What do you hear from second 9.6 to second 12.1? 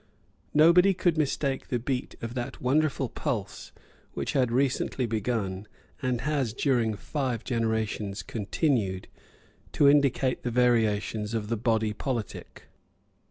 to indicate the variations of the body